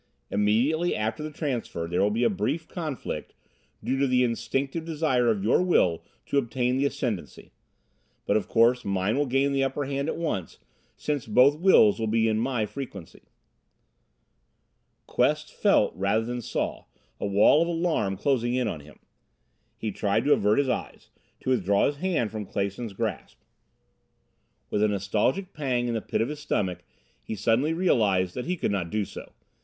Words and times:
Immediately 0.31 0.95
after 0.95 1.21
the 1.21 1.29
transfer 1.29 1.87
there 1.87 2.01
will 2.01 2.09
be 2.09 2.23
a 2.23 2.29
brief 2.31 2.67
conflict, 2.67 3.35
due 3.83 3.99
to 3.99 4.07
the 4.07 4.23
instinctive 4.23 4.83
desire 4.83 5.29
of 5.29 5.43
your 5.43 5.61
will 5.61 6.01
to 6.25 6.39
obtain 6.39 6.75
the 6.75 6.87
ascendancy. 6.87 7.51
But 8.25 8.35
of 8.35 8.47
course 8.47 8.83
mine 8.83 9.15
will 9.15 9.27
gain 9.27 9.51
the 9.53 9.63
upper 9.63 9.85
hand 9.85 10.09
at 10.09 10.17
once, 10.17 10.57
since 10.97 11.27
both 11.27 11.59
wills 11.59 11.99
will 11.99 12.07
be 12.07 12.27
in 12.27 12.39
my 12.39 12.65
frequency." 12.65 13.21
Quest 15.05 15.53
felt, 15.53 15.93
rather 15.95 16.25
than 16.25 16.41
saw, 16.41 16.85
a 17.19 17.27
wall 17.27 17.61
of 17.61 17.67
alarm 17.67 18.17
closing 18.17 18.55
in 18.55 18.67
on 18.67 18.79
him. 18.79 18.97
He 19.77 19.91
tried 19.91 20.23
to 20.25 20.33
avert 20.33 20.57
his 20.57 20.67
eyes, 20.67 21.11
to 21.41 21.51
withdraw 21.51 21.85
his 21.85 21.97
hand 21.97 22.31
from 22.31 22.47
Clason's 22.47 22.93
grasp. 22.93 23.37
With 24.71 24.81
a 24.81 24.87
nostalgic 24.87 25.53
pang 25.53 25.87
in 25.87 25.93
the 25.93 26.01
pit 26.01 26.21
of 26.21 26.29
his 26.29 26.39
stomach 26.39 26.79
he 27.21 27.35
suddenly 27.35 27.73
realized 27.75 28.33
that 28.33 28.45
he 28.45 28.57
could 28.57 28.71
not 28.71 28.89
do 28.89 29.05
so. 29.05 29.33